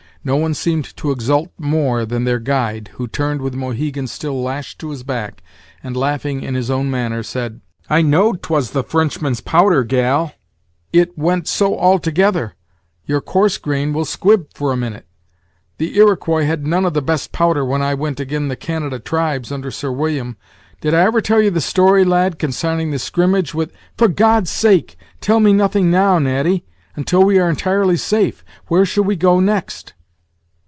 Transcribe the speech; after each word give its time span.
No 0.23 0.35
one 0.35 0.53
seemed 0.53 0.95
to 0.97 1.09
exult 1.09 1.49
more 1.57 2.05
than 2.05 2.25
their 2.25 2.37
guide, 2.37 2.91
who 2.93 3.07
turned, 3.07 3.41
with 3.41 3.55
Mohegan 3.55 4.05
still 4.05 4.39
lashed 4.39 4.77
to 4.77 4.91
his 4.91 5.01
back, 5.01 5.41
and, 5.83 5.97
laughing 5.97 6.43
in 6.43 6.53
his 6.53 6.69
own 6.69 6.91
manner, 6.91 7.23
said: 7.23 7.59
"I 7.89 8.03
knowed 8.03 8.43
'twa 8.43 8.61
the 8.71 8.83
Frenchman's 8.83 9.41
powder, 9.41 9.83
gal; 9.83 10.33
it 10.93 11.17
went 11.17 11.47
so 11.47 11.73
all 11.73 11.97
together; 11.97 12.53
your 13.07 13.19
coarse 13.19 13.57
grain 13.57 13.93
will 13.93 14.05
squib 14.05 14.53
for 14.53 14.71
a 14.71 14.77
minute. 14.77 15.07
The 15.79 15.97
Iroquois 15.97 16.43
had 16.45 16.67
none 16.67 16.85
of 16.85 16.93
the 16.93 17.01
best 17.01 17.31
powder 17.31 17.65
when 17.65 17.81
I 17.81 17.95
went 17.95 18.19
agin' 18.19 18.47
the 18.47 18.55
Canada 18.55 18.99
tribes, 18.99 19.51
under 19.51 19.71
Sir 19.71 19.91
William. 19.91 20.37
Did 20.81 20.93
I 20.93 21.01
ever 21.01 21.19
tell 21.21 21.41
you 21.41 21.49
the 21.49 21.61
story, 21.61 22.05
lad, 22.05 22.37
consarning 22.37 22.91
the 22.91 22.99
scrimmage 22.99 23.55
with" 23.55 23.73
"For 23.97 24.07
God's 24.07 24.51
sake, 24.51 24.97
tell 25.19 25.39
me 25.39 25.51
nothing 25.51 25.89
now, 25.89 26.19
Natty, 26.19 26.63
until 26.95 27.23
we 27.23 27.39
are 27.39 27.49
entirely 27.49 27.97
safe. 27.97 28.45
Where 28.67 28.85
shall 28.85 29.03
we 29.05 29.15
go 29.15 29.39
next?" 29.39 29.93